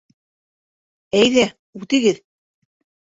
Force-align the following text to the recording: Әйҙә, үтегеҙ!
Әйҙә, 1.19 1.45
үтегеҙ! 1.83 2.21